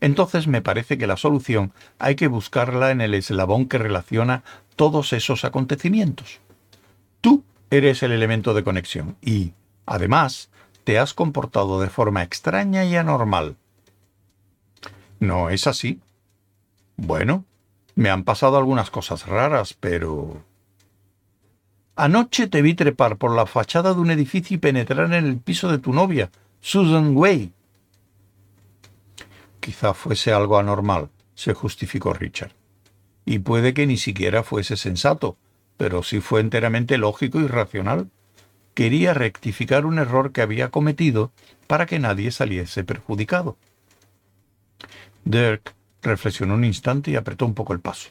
entonces 0.00 0.46
me 0.46 0.62
parece 0.62 0.96
que 0.96 1.06
la 1.06 1.16
solución 1.16 1.72
hay 1.98 2.14
que 2.14 2.28
buscarla 2.28 2.90
en 2.90 3.00
el 3.00 3.14
eslabón 3.14 3.66
que 3.66 3.78
relaciona 3.78 4.42
todos 4.76 5.12
esos 5.12 5.44
acontecimientos. 5.44 6.40
Tú 7.20 7.44
eres 7.70 8.02
el 8.02 8.12
elemento 8.12 8.54
de 8.54 8.64
conexión 8.64 9.16
y, 9.20 9.52
además, 9.84 10.50
te 10.84 10.98
has 10.98 11.12
comportado 11.12 11.80
de 11.80 11.90
forma 11.90 12.22
extraña 12.22 12.84
y 12.84 12.96
anormal, 12.96 13.56
¿No 15.20 15.50
es 15.50 15.66
así? 15.66 16.00
Bueno, 16.96 17.44
me 17.94 18.10
han 18.10 18.24
pasado 18.24 18.56
algunas 18.58 18.90
cosas 18.90 19.26
raras, 19.26 19.74
pero... 19.74 20.42
Anoche 21.96 22.46
te 22.46 22.62
vi 22.62 22.74
trepar 22.74 23.16
por 23.16 23.34
la 23.34 23.46
fachada 23.46 23.92
de 23.92 24.00
un 24.00 24.12
edificio 24.12 24.54
y 24.54 24.58
penetrar 24.58 25.12
en 25.12 25.26
el 25.26 25.38
piso 25.38 25.68
de 25.68 25.78
tu 25.78 25.92
novia, 25.92 26.30
Susan 26.60 27.16
Way. 27.16 27.52
Quizá 29.58 29.94
fuese 29.94 30.32
algo 30.32 30.58
anormal, 30.58 31.10
se 31.34 31.54
justificó 31.54 32.12
Richard. 32.12 32.52
Y 33.24 33.40
puede 33.40 33.74
que 33.74 33.86
ni 33.86 33.96
siquiera 33.96 34.44
fuese 34.44 34.76
sensato, 34.76 35.36
pero 35.76 36.02
sí 36.02 36.20
fue 36.20 36.40
enteramente 36.40 36.98
lógico 36.98 37.40
y 37.40 37.48
racional. 37.48 38.08
Quería 38.74 39.12
rectificar 39.12 39.86
un 39.86 39.98
error 39.98 40.30
que 40.30 40.42
había 40.42 40.70
cometido 40.70 41.32
para 41.66 41.86
que 41.86 41.98
nadie 41.98 42.30
saliese 42.30 42.84
perjudicado. 42.84 43.56
Dirk 45.28 45.74
reflexionó 46.02 46.54
un 46.54 46.64
instante 46.64 47.10
y 47.10 47.16
apretó 47.16 47.44
un 47.44 47.54
poco 47.54 47.74
el 47.74 47.80
paso. 47.80 48.08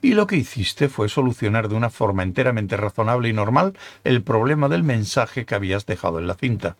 Y 0.00 0.14
lo 0.14 0.26
que 0.26 0.36
hiciste 0.36 0.88
fue 0.88 1.08
solucionar 1.08 1.68
de 1.68 1.74
una 1.74 1.90
forma 1.90 2.22
enteramente 2.22 2.76
razonable 2.76 3.28
y 3.28 3.32
normal 3.34 3.76
el 4.04 4.22
problema 4.22 4.68
del 4.68 4.82
mensaje 4.82 5.44
que 5.44 5.54
habías 5.54 5.84
dejado 5.84 6.20
en 6.20 6.26
la 6.26 6.34
cinta. 6.34 6.76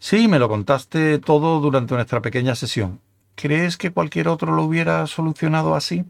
Sí, 0.00 0.26
me 0.26 0.38
lo 0.38 0.48
contaste 0.48 1.18
todo 1.18 1.60
durante 1.60 1.94
nuestra 1.94 2.22
pequeña 2.22 2.54
sesión. 2.56 3.00
¿Crees 3.36 3.76
que 3.76 3.92
cualquier 3.92 4.28
otro 4.28 4.52
lo 4.52 4.64
hubiera 4.64 5.06
solucionado 5.06 5.76
así? 5.76 6.04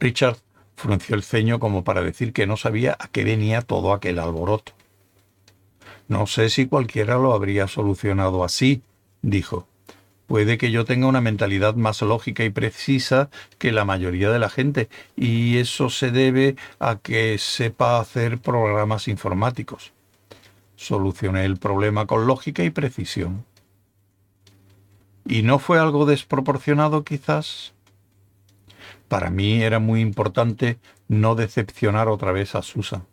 Richard 0.00 0.36
frunció 0.76 1.14
el 1.14 1.22
ceño 1.22 1.60
como 1.60 1.84
para 1.84 2.02
decir 2.02 2.32
que 2.32 2.46
no 2.46 2.56
sabía 2.56 2.96
a 2.98 3.08
qué 3.08 3.24
venía 3.24 3.62
todo 3.62 3.94
aquel 3.94 4.18
alboroto. 4.18 4.72
No 6.10 6.26
sé 6.26 6.50
si 6.50 6.66
cualquiera 6.66 7.18
lo 7.18 7.32
habría 7.32 7.68
solucionado 7.68 8.42
así, 8.42 8.82
dijo. 9.22 9.68
Puede 10.26 10.58
que 10.58 10.72
yo 10.72 10.84
tenga 10.84 11.06
una 11.06 11.20
mentalidad 11.20 11.76
más 11.76 12.02
lógica 12.02 12.42
y 12.42 12.50
precisa 12.50 13.30
que 13.58 13.70
la 13.70 13.84
mayoría 13.84 14.28
de 14.30 14.40
la 14.40 14.50
gente, 14.50 14.88
y 15.14 15.58
eso 15.58 15.88
se 15.88 16.10
debe 16.10 16.56
a 16.80 16.96
que 16.96 17.38
sepa 17.38 18.00
hacer 18.00 18.38
programas 18.38 19.06
informáticos. 19.06 19.92
Solucioné 20.74 21.44
el 21.44 21.58
problema 21.58 22.06
con 22.06 22.26
lógica 22.26 22.64
y 22.64 22.70
precisión. 22.70 23.44
¿Y 25.24 25.42
no 25.42 25.60
fue 25.60 25.78
algo 25.78 26.06
desproporcionado 26.06 27.04
quizás? 27.04 27.72
Para 29.06 29.30
mí 29.30 29.62
era 29.62 29.78
muy 29.78 30.00
importante 30.00 30.80
no 31.06 31.36
decepcionar 31.36 32.08
otra 32.08 32.32
vez 32.32 32.56
a 32.56 32.62
Susan 32.62 33.04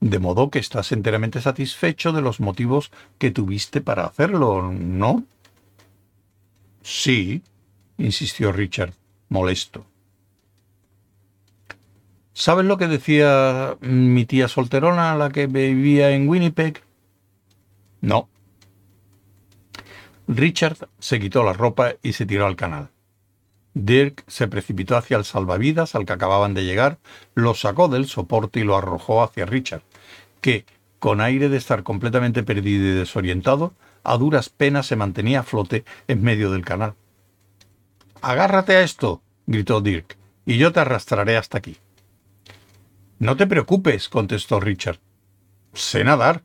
de 0.00 0.18
modo 0.18 0.50
que 0.50 0.58
estás 0.58 0.92
enteramente 0.92 1.40
satisfecho 1.40 2.12
de 2.12 2.22
los 2.22 2.40
motivos 2.40 2.90
que 3.18 3.30
tuviste 3.30 3.80
para 3.80 4.06
hacerlo, 4.06 4.72
¿no? 4.72 5.24
Sí, 6.82 7.42
insistió 7.98 8.50
Richard, 8.52 8.94
molesto. 9.28 9.84
¿Sabes 12.32 12.64
lo 12.64 12.78
que 12.78 12.88
decía 12.88 13.76
mi 13.80 14.24
tía 14.24 14.48
solterona, 14.48 15.14
la 15.14 15.28
que 15.28 15.46
vivía 15.46 16.10
en 16.12 16.26
Winnipeg? 16.26 16.82
No. 18.00 18.28
Richard 20.26 20.88
se 20.98 21.20
quitó 21.20 21.44
la 21.44 21.52
ropa 21.52 21.92
y 22.02 22.14
se 22.14 22.24
tiró 22.24 22.46
al 22.46 22.56
canal. 22.56 22.88
Dirk 23.74 24.24
se 24.26 24.48
precipitó 24.48 24.96
hacia 24.96 25.16
el 25.16 25.24
salvavidas 25.24 25.94
al 25.94 26.04
que 26.04 26.12
acababan 26.12 26.54
de 26.54 26.64
llegar, 26.64 26.98
lo 27.34 27.54
sacó 27.54 27.88
del 27.88 28.06
soporte 28.06 28.60
y 28.60 28.64
lo 28.64 28.76
arrojó 28.76 29.22
hacia 29.22 29.46
Richard, 29.46 29.82
que, 30.40 30.64
con 30.98 31.20
aire 31.20 31.48
de 31.48 31.56
estar 31.56 31.82
completamente 31.82 32.42
perdido 32.42 32.86
y 32.86 32.92
desorientado, 32.92 33.74
a 34.02 34.16
duras 34.16 34.48
penas 34.48 34.86
se 34.86 34.96
mantenía 34.96 35.40
a 35.40 35.44
flote 35.44 35.84
en 36.08 36.22
medio 36.22 36.50
del 36.50 36.64
canal. 36.64 36.94
Agárrate 38.22 38.76
a 38.76 38.82
esto, 38.82 39.22
gritó 39.46 39.80
Dirk, 39.80 40.16
y 40.44 40.58
yo 40.58 40.72
te 40.72 40.80
arrastraré 40.80 41.36
hasta 41.36 41.58
aquí. 41.58 41.76
No 43.18 43.36
te 43.36 43.46
preocupes, 43.46 44.08
contestó 44.08 44.60
Richard. 44.60 44.98
Sé 45.74 46.02
nadar. 46.04 46.42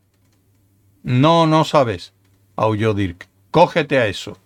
No, 1.02 1.46
no 1.46 1.64
sabes, 1.64 2.12
aulló 2.54 2.94
Dirk. 2.94 3.28
Cógete 3.50 3.98
a 3.98 4.06
eso. 4.06 4.38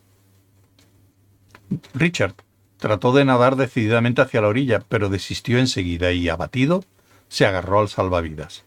Richard 1.94 2.34
trató 2.80 3.12
de 3.12 3.24
nadar 3.24 3.56
decididamente 3.56 4.22
hacia 4.22 4.40
la 4.40 4.48
orilla, 4.48 4.82
pero 4.88 5.08
desistió 5.08 5.58
enseguida 5.58 6.10
y, 6.12 6.28
abatido, 6.28 6.84
se 7.28 7.46
agarró 7.46 7.80
al 7.80 7.88
salvavidas. 7.88 8.64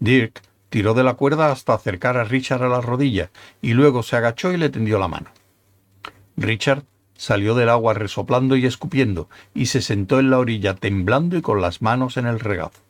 Dirk 0.00 0.42
tiró 0.68 0.94
de 0.94 1.04
la 1.04 1.14
cuerda 1.14 1.50
hasta 1.50 1.74
acercar 1.74 2.16
a 2.16 2.24
Richard 2.24 2.62
a 2.62 2.68
la 2.68 2.80
rodilla 2.80 3.30
y 3.62 3.72
luego 3.72 4.02
se 4.02 4.16
agachó 4.16 4.52
y 4.52 4.56
le 4.56 4.68
tendió 4.68 4.98
la 4.98 5.08
mano. 5.08 5.30
Richard 6.36 6.84
salió 7.16 7.54
del 7.54 7.68
agua 7.68 7.94
resoplando 7.94 8.56
y 8.56 8.66
escupiendo 8.66 9.28
y 9.54 9.66
se 9.66 9.82
sentó 9.82 10.20
en 10.20 10.30
la 10.30 10.38
orilla 10.38 10.74
temblando 10.74 11.36
y 11.36 11.42
con 11.42 11.60
las 11.60 11.82
manos 11.82 12.16
en 12.16 12.26
el 12.26 12.40
regazo. 12.40 12.80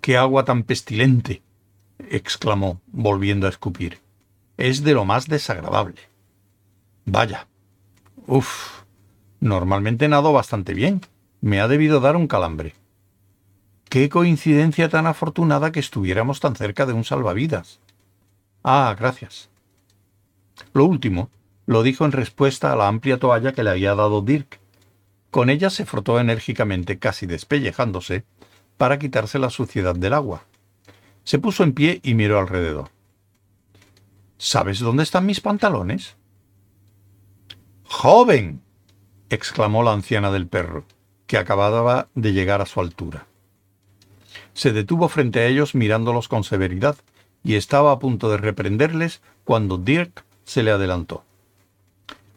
¡Qué 0.00 0.16
agua 0.16 0.44
tan 0.44 0.62
pestilente! 0.62 1.42
exclamó, 1.98 2.80
volviendo 2.86 3.46
a 3.46 3.50
escupir. 3.50 4.00
Es 4.56 4.82
de 4.82 4.94
lo 4.94 5.04
más 5.04 5.26
desagradable. 5.26 6.00
Vaya. 7.04 7.46
Uf. 8.28 8.82
Normalmente 9.40 10.06
nado 10.06 10.34
bastante 10.34 10.74
bien. 10.74 11.00
Me 11.40 11.60
ha 11.60 11.66
debido 11.66 11.98
dar 11.98 12.14
un 12.14 12.26
calambre. 12.26 12.74
Qué 13.88 14.10
coincidencia 14.10 14.90
tan 14.90 15.06
afortunada 15.06 15.72
que 15.72 15.80
estuviéramos 15.80 16.38
tan 16.38 16.54
cerca 16.54 16.84
de 16.84 16.92
un 16.92 17.04
salvavidas. 17.04 17.80
Ah, 18.62 18.94
gracias. 18.98 19.48
Lo 20.74 20.84
último 20.84 21.30
lo 21.64 21.82
dijo 21.82 22.04
en 22.04 22.12
respuesta 22.12 22.70
a 22.70 22.76
la 22.76 22.88
amplia 22.88 23.18
toalla 23.18 23.52
que 23.52 23.62
le 23.62 23.70
había 23.70 23.94
dado 23.94 24.20
Dirk. 24.20 24.60
Con 25.30 25.48
ella 25.48 25.70
se 25.70 25.86
frotó 25.86 26.20
enérgicamente, 26.20 26.98
casi 26.98 27.24
despellejándose, 27.24 28.24
para 28.76 28.98
quitarse 28.98 29.38
la 29.38 29.48
suciedad 29.48 29.94
del 29.96 30.12
agua. 30.12 30.42
Se 31.24 31.38
puso 31.38 31.62
en 31.62 31.72
pie 31.72 32.00
y 32.02 32.12
miró 32.12 32.38
alrededor. 32.38 32.90
¿Sabes 34.36 34.80
dónde 34.80 35.02
están 35.02 35.24
mis 35.24 35.40
pantalones? 35.40 36.16
¡Joven! 37.88 38.60
exclamó 39.30 39.82
la 39.82 39.92
anciana 39.92 40.30
del 40.30 40.46
perro, 40.46 40.84
que 41.26 41.38
acababa 41.38 42.08
de 42.14 42.32
llegar 42.32 42.60
a 42.60 42.66
su 42.66 42.80
altura. 42.80 43.26
Se 44.52 44.72
detuvo 44.72 45.08
frente 45.08 45.40
a 45.40 45.46
ellos 45.46 45.74
mirándolos 45.74 46.28
con 46.28 46.44
severidad 46.44 46.96
y 47.42 47.54
estaba 47.54 47.92
a 47.92 47.98
punto 47.98 48.30
de 48.30 48.36
reprenderles 48.36 49.22
cuando 49.44 49.78
Dirk 49.78 50.24
se 50.44 50.62
le 50.62 50.70
adelantó. 50.70 51.24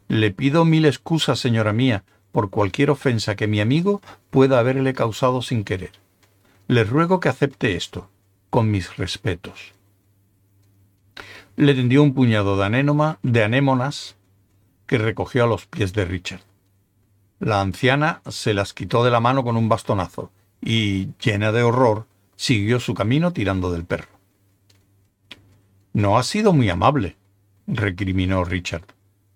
Le 0.08 0.32
pido 0.32 0.66
mil 0.66 0.86
excusas, 0.86 1.40
señora 1.40 1.74
mía, 1.74 2.04
por 2.32 2.50
cualquier 2.50 2.90
ofensa 2.90 3.36
que 3.36 3.48
mi 3.48 3.60
amigo 3.60 4.02
pueda 4.30 4.58
haberle 4.58 4.94
causado 4.94 5.42
sin 5.42 5.64
querer. 5.64 5.92
Le 6.68 6.86
ruego 6.86 7.20
que 7.20 7.30
acepte 7.30 7.76
esto 7.76 8.10
con 8.50 8.72
mis 8.72 8.96
respetos. 8.98 9.74
Le 11.58 11.74
tendió 11.74 12.04
un 12.04 12.14
puñado 12.14 12.58
de, 12.58 12.66
anénoma, 12.66 13.20
de 13.22 13.44
anémonas 13.44 14.16
que 14.92 14.98
recogió 14.98 15.46
a 15.46 15.48
los 15.48 15.68
pies 15.68 15.94
de 15.94 16.04
Richard. 16.04 16.42
La 17.40 17.62
anciana 17.62 18.22
se 18.28 18.54
las 18.54 18.74
quitó 18.74 19.06
de 19.06 19.10
la 19.10 19.22
mano 19.22 19.42
con 19.42 19.56
un 19.56 19.70
bastonazo 19.70 20.34
y, 20.60 21.12
llena 21.24 21.54
de 21.54 21.64
horror, 21.64 22.08
siguió 22.36 22.78
su 22.82 22.94
camino 22.94 23.32
tirando 23.32 23.72
del 23.72 23.86
perro. 23.86 24.10
No 25.94 26.18
ha 26.18 26.24
sido 26.24 26.52
muy 26.52 26.70
amable, 26.70 27.16
recriminó 27.68 28.44
Richard, 28.44 28.84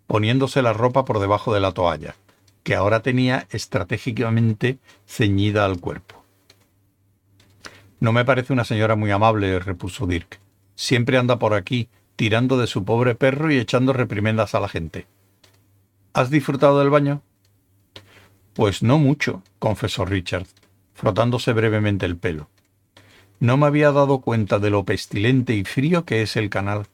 poniéndose 0.07 0.61
la 0.61 0.73
ropa 0.73 1.05
por 1.05 1.19
debajo 1.19 1.53
de 1.53 1.61
la 1.61 1.71
toalla, 1.71 2.15
que 2.63 2.75
ahora 2.75 3.01
tenía 3.01 3.47
estratégicamente 3.49 4.79
ceñida 5.07 5.63
al 5.63 5.79
cuerpo. 5.79 6.21
No 8.01 8.11
me 8.11 8.25
parece 8.25 8.51
una 8.51 8.65
señora 8.65 8.97
muy 8.97 9.11
amable, 9.11 9.57
repuso 9.59 10.05
Dirk. 10.05 10.37
Siempre 10.75 11.17
anda 11.17 11.39
por 11.39 11.53
aquí, 11.53 11.87
tirando 12.17 12.57
de 12.57 12.67
su 12.67 12.83
pobre 12.83 13.15
perro 13.15 13.53
y 13.53 13.57
echando 13.57 13.93
reprimendas 13.93 14.53
a 14.53 14.59
la 14.59 14.67
gente. 14.67 15.07
¿Has 16.15 16.29
disfrutado 16.29 16.79
del 16.79 16.89
baño? 16.89 17.21
Pues 18.53 18.81
no 18.81 18.97
mucho, 18.99 19.43
confesó 19.59 20.05
Richard, 20.05 20.47
frotándose 20.93 21.51
brevemente 21.51 22.05
el 22.05 22.15
pelo. 22.15 22.49
No 23.41 23.57
me 23.57 23.65
había 23.65 23.91
dado 23.91 24.21
cuenta 24.21 24.57
de 24.59 24.69
lo 24.69 24.85
pestilente 24.85 25.55
y 25.55 25.65
frío 25.65 26.05
que 26.05 26.21
es 26.21 26.37
el 26.37 26.49
canal. 26.49 26.87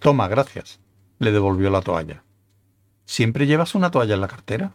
Toma, 0.00 0.28
gracias, 0.28 0.80
le 1.18 1.32
devolvió 1.32 1.70
la 1.70 1.80
toalla. 1.80 2.24
¿Siempre 3.06 3.46
llevas 3.46 3.74
una 3.74 3.90
toalla 3.90 4.16
en 4.16 4.20
la 4.20 4.28
cartera? 4.28 4.74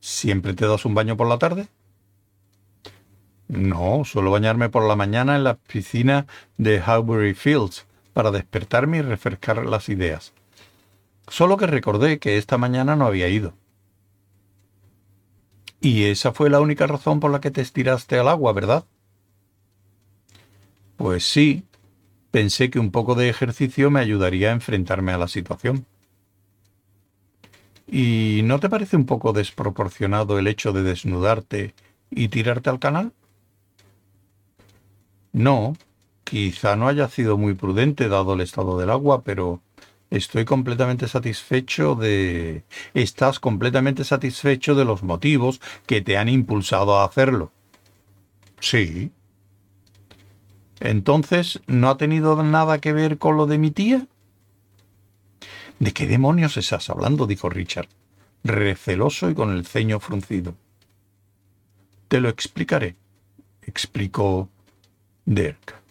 ¿Siempre 0.00 0.52
te 0.54 0.66
das 0.66 0.84
un 0.84 0.94
baño 0.96 1.16
por 1.16 1.28
la 1.28 1.38
tarde? 1.38 1.68
No, 3.46 4.04
suelo 4.04 4.32
bañarme 4.32 4.68
por 4.68 4.82
la 4.82 4.96
mañana 4.96 5.36
en 5.36 5.44
la 5.44 5.54
piscina 5.54 6.26
de 6.56 6.80
Howbury 6.80 7.34
Fields 7.34 7.86
para 8.12 8.32
despertarme 8.32 8.96
y 8.96 9.02
refrescar 9.02 9.64
las 9.64 9.88
ideas. 9.88 10.32
Solo 11.28 11.56
que 11.56 11.66
recordé 11.66 12.18
que 12.18 12.36
esta 12.36 12.58
mañana 12.58 12.96
no 12.96 13.06
había 13.06 13.28
ido. 13.28 13.54
Y 15.80 16.04
esa 16.04 16.32
fue 16.32 16.50
la 16.50 16.60
única 16.60 16.86
razón 16.86 17.20
por 17.20 17.30
la 17.30 17.40
que 17.40 17.50
te 17.50 17.60
estiraste 17.60 18.18
al 18.18 18.28
agua, 18.28 18.52
¿verdad? 18.52 18.84
Pues 20.96 21.24
sí, 21.24 21.64
pensé 22.30 22.70
que 22.70 22.78
un 22.78 22.90
poco 22.90 23.14
de 23.14 23.28
ejercicio 23.28 23.90
me 23.90 24.00
ayudaría 24.00 24.50
a 24.50 24.54
enfrentarme 24.54 25.12
a 25.12 25.18
la 25.18 25.28
situación. 25.28 25.86
¿Y 27.86 28.40
no 28.44 28.60
te 28.60 28.70
parece 28.70 28.96
un 28.96 29.04
poco 29.04 29.32
desproporcionado 29.32 30.38
el 30.38 30.46
hecho 30.46 30.72
de 30.72 30.82
desnudarte 30.82 31.74
y 32.10 32.28
tirarte 32.28 32.70
al 32.70 32.78
canal? 32.78 33.12
No, 35.32 35.76
quizá 36.24 36.76
no 36.76 36.88
haya 36.88 37.08
sido 37.08 37.36
muy 37.36 37.54
prudente 37.54 38.08
dado 38.08 38.34
el 38.34 38.40
estado 38.40 38.78
del 38.78 38.90
agua, 38.90 39.22
pero 39.22 39.60
estoy 40.16 40.44
completamente 40.44 41.08
satisfecho 41.08 41.94
de... 41.94 42.64
Estás 42.94 43.40
completamente 43.40 44.04
satisfecho 44.04 44.74
de 44.74 44.84
los 44.84 45.02
motivos 45.02 45.60
que 45.86 46.00
te 46.00 46.16
han 46.16 46.28
impulsado 46.28 46.98
a 46.98 47.04
hacerlo. 47.04 47.52
Sí. 48.60 49.10
Entonces, 50.80 51.60
¿no 51.66 51.90
ha 51.90 51.96
tenido 51.96 52.42
nada 52.42 52.80
que 52.80 52.92
ver 52.92 53.18
con 53.18 53.36
lo 53.36 53.46
de 53.46 53.58
mi 53.58 53.70
tía? 53.70 54.06
¿De 55.78 55.92
qué 55.92 56.06
demonios 56.06 56.56
estás 56.56 56.88
hablando? 56.90 57.26
dijo 57.26 57.48
Richard, 57.48 57.88
receloso 58.44 59.30
y 59.30 59.34
con 59.34 59.52
el 59.52 59.66
ceño 59.66 59.98
fruncido. 59.98 60.54
Te 62.08 62.20
lo 62.20 62.28
explicaré, 62.28 62.96
explicó 63.62 64.48
Dirk. 65.24 65.83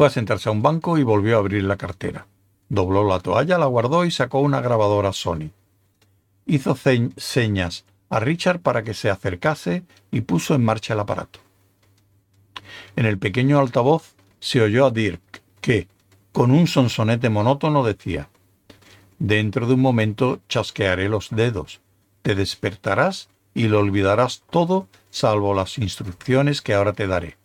Fue 0.00 0.06
a 0.06 0.10
sentarse 0.10 0.48
a 0.48 0.52
un 0.52 0.62
banco 0.62 0.96
y 0.96 1.02
volvió 1.02 1.36
a 1.36 1.40
abrir 1.40 1.62
la 1.62 1.76
cartera. 1.76 2.26
Dobló 2.70 3.06
la 3.06 3.20
toalla, 3.20 3.58
la 3.58 3.66
guardó 3.66 4.06
y 4.06 4.10
sacó 4.10 4.40
una 4.40 4.62
grabadora 4.62 5.12
Sony. 5.12 5.50
Hizo 6.46 6.74
señas 7.18 7.84
a 8.08 8.18
Richard 8.18 8.60
para 8.60 8.82
que 8.82 8.94
se 8.94 9.10
acercase 9.10 9.82
y 10.10 10.22
puso 10.22 10.54
en 10.54 10.64
marcha 10.64 10.94
el 10.94 11.00
aparato. 11.00 11.40
En 12.96 13.04
el 13.04 13.18
pequeño 13.18 13.58
altavoz 13.58 14.14
se 14.38 14.62
oyó 14.62 14.86
a 14.86 14.90
Dirk, 14.90 15.42
que, 15.60 15.86
con 16.32 16.50
un 16.50 16.66
sonsonete 16.66 17.28
monótono, 17.28 17.84
decía 17.84 18.30
Dentro 19.18 19.66
de 19.66 19.74
un 19.74 19.82
momento 19.82 20.40
chasquearé 20.48 21.10
los 21.10 21.28
dedos. 21.28 21.82
Te 22.22 22.34
despertarás 22.34 23.28
y 23.52 23.68
lo 23.68 23.80
olvidarás 23.80 24.44
todo 24.48 24.88
salvo 25.10 25.52
las 25.52 25.76
instrucciones 25.76 26.62
que 26.62 26.72
ahora 26.72 26.94
te 26.94 27.06
daré. 27.06 27.39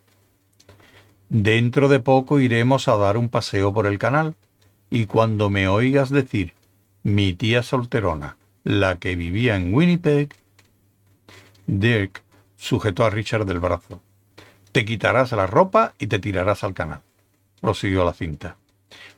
Dentro 1.29 1.87
de 1.87 1.99
poco 1.99 2.39
iremos 2.39 2.87
a 2.87 2.97
dar 2.97 3.17
un 3.17 3.29
paseo 3.29 3.73
por 3.73 3.87
el 3.87 3.97
canal, 3.97 4.35
y 4.89 5.07
cuando 5.07 5.49
me 5.49 5.67
oigas 5.67 6.09
decir 6.09 6.53
mi 7.03 7.33
tía 7.33 7.63
solterona, 7.63 8.37
la 8.63 8.97
que 8.97 9.15
vivía 9.15 9.55
en 9.55 9.73
Winnipeg, 9.73 10.35
Dirk 11.67 12.23
sujetó 12.57 13.05
a 13.05 13.09
Richard 13.09 13.45
del 13.45 13.59
brazo. 13.59 14.01
Te 14.71 14.85
quitarás 14.85 15.31
la 15.31 15.47
ropa 15.47 15.93
y 15.99 16.07
te 16.07 16.19
tirarás 16.19 16.63
al 16.63 16.73
canal. 16.73 17.01
Prosiguió 17.61 18.05
la 18.05 18.13
cinta. 18.13 18.57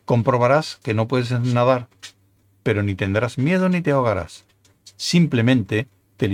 Comprobarás 0.06 0.80
que 0.84 0.94
no 0.94 1.08
puedes 1.08 1.32
nadar, 1.32 1.88
pero 2.64 2.84
ni 2.84 2.96
tendrás 2.96 3.38
miedo 3.38 3.68
ni 3.68 3.82
te 3.82 3.92
ahogarás. 3.92 4.46
Simplemente 4.96 5.88
te, 6.16 6.30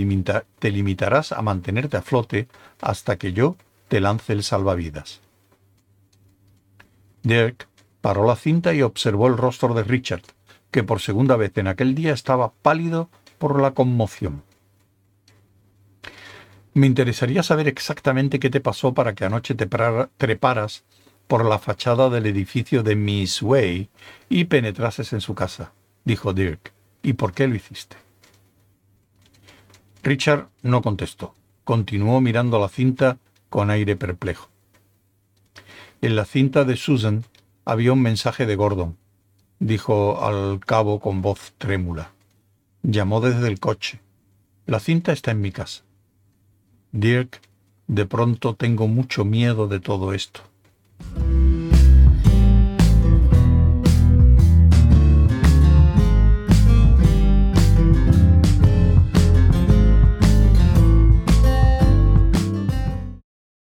te 0.58 0.70
limitarás 0.70 1.32
a 1.32 1.42
mantenerte 1.42 1.96
a 1.96 2.02
flote 2.02 2.48
hasta 2.80 3.16
que 3.16 3.32
yo 3.32 3.56
te 3.88 4.00
lance 4.00 4.32
el 4.32 4.42
salvavidas. 4.42 5.23
Dirk 7.24 7.68
paró 8.00 8.26
la 8.26 8.36
cinta 8.36 8.74
y 8.74 8.82
observó 8.82 9.26
el 9.26 9.36
rostro 9.38 9.72
de 9.72 9.82
Richard, 9.82 10.22
que 10.70 10.84
por 10.84 11.00
segunda 11.00 11.36
vez 11.36 11.56
en 11.56 11.68
aquel 11.68 11.94
día 11.94 12.12
estaba 12.12 12.52
pálido 12.52 13.08
por 13.38 13.60
la 13.60 13.72
conmoción. 13.72 14.42
Me 16.74 16.86
interesaría 16.86 17.42
saber 17.42 17.66
exactamente 17.66 18.38
qué 18.38 18.50
te 18.50 18.60
pasó 18.60 18.92
para 18.92 19.14
que 19.14 19.24
anoche 19.24 19.54
te 19.54 19.66
treparas 20.18 20.84
por 21.26 21.46
la 21.46 21.58
fachada 21.58 22.10
del 22.10 22.26
edificio 22.26 22.82
de 22.82 22.94
Miss 22.94 23.40
Way 23.40 23.88
y 24.28 24.44
penetrases 24.44 25.12
en 25.14 25.22
su 25.22 25.34
casa, 25.34 25.72
dijo 26.04 26.34
Dirk. 26.34 26.72
¿Y 27.02 27.14
por 27.14 27.32
qué 27.32 27.48
lo 27.48 27.54
hiciste? 27.54 27.96
Richard 30.02 30.48
no 30.62 30.82
contestó. 30.82 31.34
Continuó 31.64 32.20
mirando 32.20 32.58
la 32.58 32.68
cinta 32.68 33.18
con 33.48 33.70
aire 33.70 33.96
perplejo. 33.96 34.53
En 36.04 36.16
la 36.16 36.26
cinta 36.26 36.66
de 36.66 36.76
Susan 36.76 37.24
había 37.64 37.94
un 37.94 38.02
mensaje 38.02 38.44
de 38.44 38.56
Gordon, 38.56 38.98
dijo 39.58 40.22
al 40.22 40.60
cabo 40.60 41.00
con 41.00 41.22
voz 41.22 41.54
trémula. 41.56 42.10
Llamó 42.82 43.22
desde 43.22 43.48
el 43.48 43.58
coche. 43.58 44.00
La 44.66 44.80
cinta 44.80 45.12
está 45.12 45.30
en 45.30 45.40
mi 45.40 45.50
casa. 45.50 45.82
Dirk, 46.92 47.40
de 47.86 48.04
pronto 48.04 48.54
tengo 48.54 48.86
mucho 48.86 49.24
miedo 49.24 49.66
de 49.66 49.80
todo 49.80 50.12
esto. 50.12 50.42